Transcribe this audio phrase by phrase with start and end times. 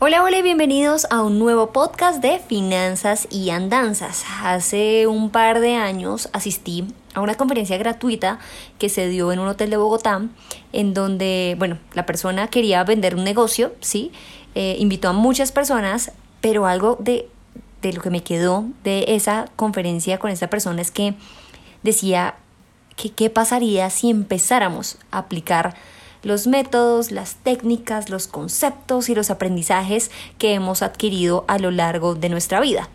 [0.00, 4.24] Hola, hola y bienvenidos a un nuevo podcast de Finanzas y Andanzas.
[4.44, 8.38] Hace un par de años asistí a una conferencia gratuita
[8.78, 10.22] que se dio en un hotel de Bogotá,
[10.72, 14.12] en donde, bueno, la persona quería vender un negocio, ¿sí?
[14.54, 17.28] Eh, invitó a muchas personas, pero algo de,
[17.82, 21.14] de lo que me quedó de esa conferencia con esta persona es que
[21.82, 22.36] decía
[22.94, 25.74] que qué pasaría si empezáramos a aplicar
[26.22, 32.14] los métodos, las técnicas, los conceptos y los aprendizajes que hemos adquirido a lo largo
[32.14, 32.88] de nuestra vida.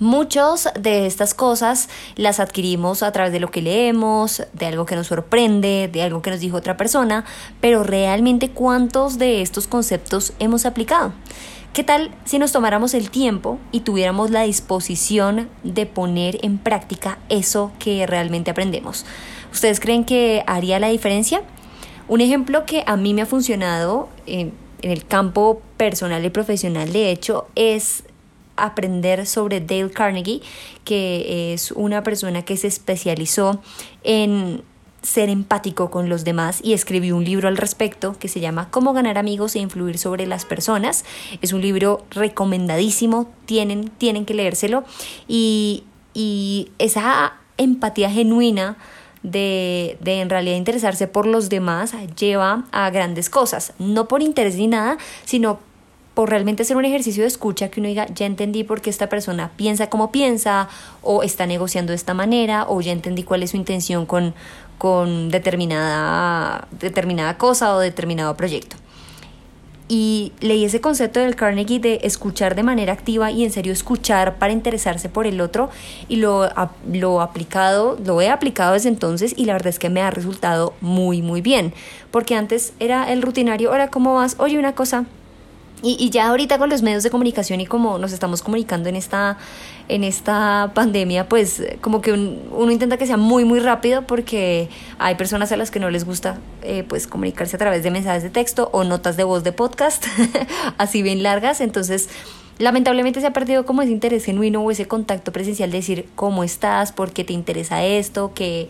[0.00, 4.96] Muchas de estas cosas las adquirimos a través de lo que leemos, de algo que
[4.96, 7.26] nos sorprende, de algo que nos dijo otra persona,
[7.60, 11.12] pero realmente cuántos de estos conceptos hemos aplicado.
[11.74, 17.18] ¿Qué tal si nos tomáramos el tiempo y tuviéramos la disposición de poner en práctica
[17.28, 19.04] eso que realmente aprendemos?
[19.52, 21.42] ¿Ustedes creen que haría la diferencia?
[22.10, 27.12] Un ejemplo que a mí me ha funcionado en, el campo personal y profesional, de
[27.12, 28.02] hecho, es
[28.56, 30.40] aprender sobre Dale Carnegie,
[30.82, 33.62] que es una persona que se especializó
[34.02, 34.62] en
[35.02, 38.92] ser empático con los demás y escribió un libro al respecto que se llama Cómo
[38.92, 41.04] ganar amigos e influir sobre las personas.
[41.42, 44.82] Es un libro recomendadísimo, tienen, tienen que leérselo
[45.28, 48.78] y, y esa empatía genuina
[49.22, 54.56] de, de, en realidad interesarse por los demás lleva a grandes cosas, no por interés
[54.56, 55.58] ni nada, sino
[56.14, 59.08] por realmente hacer un ejercicio de escucha que uno diga, ya entendí por qué esta
[59.08, 60.68] persona piensa como piensa,
[61.02, 64.34] o está negociando de esta manera, o ya entendí cuál es su intención con,
[64.78, 68.76] con determinada, determinada cosa o determinado proyecto
[69.90, 74.36] y leí ese concepto del Carnegie de escuchar de manera activa y en serio escuchar
[74.38, 75.68] para interesarse por el otro
[76.08, 76.48] y lo,
[76.88, 80.74] lo aplicado, lo he aplicado desde entonces y la verdad es que me ha resultado
[80.80, 81.74] muy muy bien
[82.12, 85.06] porque antes era el rutinario, ahora cómo vas, oye una cosa,
[85.82, 88.96] y, y, ya ahorita con los medios de comunicación y como nos estamos comunicando en
[88.96, 89.38] esta,
[89.88, 94.68] en esta pandemia, pues como que uno intenta que sea muy, muy rápido porque
[94.98, 98.22] hay personas a las que no les gusta eh, pues comunicarse a través de mensajes
[98.22, 100.04] de texto o notas de voz de podcast,
[100.78, 101.60] así bien largas.
[101.60, 102.08] Entonces,
[102.58, 106.44] lamentablemente se ha perdido como ese interés genuino o ese contacto presencial de decir cómo
[106.44, 108.68] estás, por qué te interesa esto, que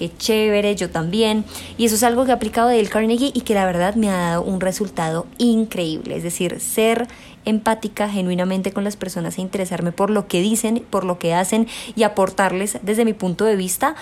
[0.00, 1.44] qué chévere, yo también.
[1.76, 4.08] Y eso es algo que he aplicado de Dale Carnegie y que la verdad me
[4.08, 6.16] ha dado un resultado increíble.
[6.16, 7.06] Es decir, ser
[7.44, 11.68] empática genuinamente con las personas e interesarme por lo que dicen, por lo que hacen
[11.96, 13.94] y aportarles desde mi punto de vista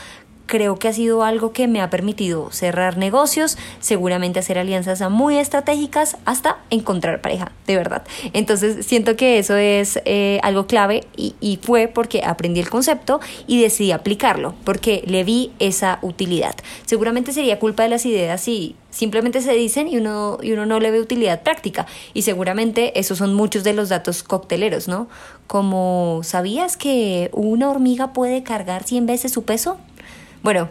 [0.49, 5.39] creo que ha sido algo que me ha permitido cerrar negocios, seguramente hacer alianzas muy
[5.39, 8.03] estratégicas, hasta encontrar pareja, de verdad.
[8.33, 13.61] Entonces siento que eso es eh, algo clave y, fue porque aprendí el concepto y
[13.61, 16.55] decidí aplicarlo, porque le vi esa utilidad.
[16.87, 20.81] Seguramente sería culpa de las ideas si simplemente se dicen y uno, y uno no
[20.81, 21.87] le ve utilidad práctica.
[22.15, 25.09] Y seguramente esos son muchos de los datos cocteleros, ¿no?
[25.47, 29.79] Como, ¿sabías que una hormiga puede cargar 100 veces su peso?
[30.43, 30.69] Bueno,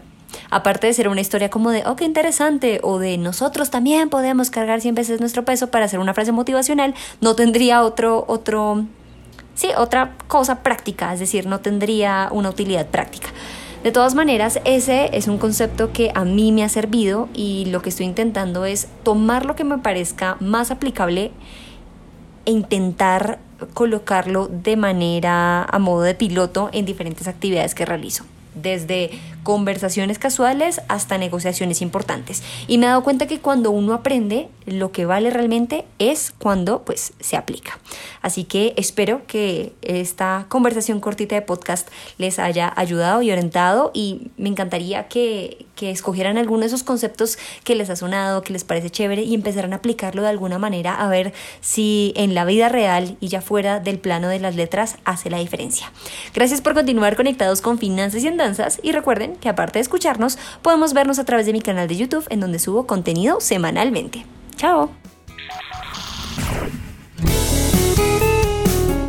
[0.49, 4.49] aparte de ser una historia como de, oh, qué interesante, o de nosotros también podemos
[4.49, 8.85] cargar 100 veces nuestro peso para hacer una frase motivacional, no tendría otro, otro,
[9.55, 13.29] sí, otra cosa práctica, es decir, no tendría una utilidad práctica.
[13.83, 17.81] De todas maneras, ese es un concepto que a mí me ha servido y lo
[17.81, 21.31] que estoy intentando es tomar lo que me parezca más aplicable
[22.45, 23.39] e intentar
[23.73, 28.23] colocarlo de manera a modo de piloto en diferentes actividades que realizo
[28.61, 29.11] desde
[29.47, 32.43] conversaciones casuales hasta negociaciones importantes.
[32.67, 36.83] Y me he dado cuenta que cuando uno aprende, lo que vale realmente es cuando
[36.83, 37.79] pues se aplica.
[38.21, 41.87] Así que espero que esta conversación cortita de podcast
[42.17, 47.37] les haya ayudado y orientado y me encantaría que, que escogieran alguno de esos conceptos
[47.63, 50.93] que les ha sonado, que les parece chévere y empezaran a aplicarlo de alguna manera
[50.93, 51.31] a ver
[51.61, 55.37] si en la vida real y ya fuera del plano de las letras hace la
[55.37, 55.93] diferencia.
[56.33, 60.93] Gracias por continuar conectados con Finanzas y Andanzas y recuerden que aparte de escucharnos, podemos
[60.93, 64.25] vernos a través de mi canal de YouTube en donde subo contenido semanalmente.
[64.55, 64.89] ¡Chao!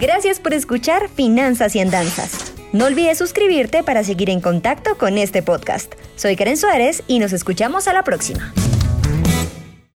[0.00, 2.52] Gracias por escuchar Finanzas y Andanzas.
[2.72, 5.94] No olvides suscribirte para seguir en contacto con este podcast.
[6.16, 8.52] Soy Karen Suárez y nos escuchamos a la próxima.